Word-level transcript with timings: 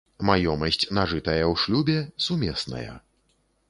Маёмасць, 0.29 0.79
нажытая 0.99 1.43
ў 1.51 1.63
шлюбе, 1.67 2.01
сумесная. 2.29 2.93